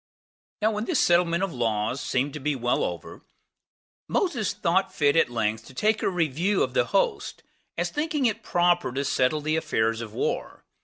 4. 0.63 0.67
Now 0.67 0.71
when 0.73 0.85
this 0.85 0.99
settlement 0.99 1.43
of 1.43 1.53
laws 1.53 2.01
seemed 2.01 2.33
to 2.33 2.39
be 2.39 2.55
well 2.55 2.83
over, 2.83 3.21
Moses 4.07 4.51
thought 4.51 4.91
fit 4.91 5.15
at 5.15 5.29
length 5.29 5.65
to 5.67 5.75
take 5.75 6.01
a 6.01 6.09
review 6.09 6.63
of 6.63 6.73
the 6.73 6.85
host, 6.85 7.43
as 7.77 7.91
thinking 7.91 8.25
it 8.25 8.41
proper 8.41 8.91
to 8.91 9.05
settle 9.05 9.41
the 9.41 9.57
affairs 9.57 10.01
of 10.01 10.11
war. 10.11 10.65